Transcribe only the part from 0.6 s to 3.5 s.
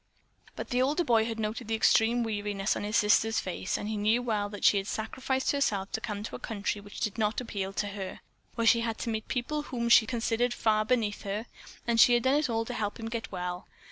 the older boy had noted the extreme weariness on his sister's